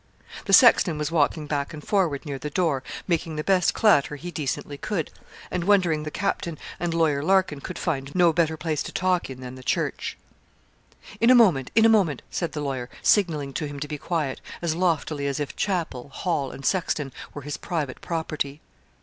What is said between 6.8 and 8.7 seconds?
Lawyer Larkin could find no better